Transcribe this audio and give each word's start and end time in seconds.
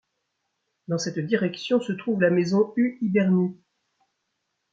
Dans 0.87 0.97
cette 0.97 1.19
direction 1.19 1.79
se 1.79 1.91
trouve 1.93 2.21
la 2.21 2.31
maison 2.31 2.73
U 2.75 2.97
Hybernů. 3.01 3.55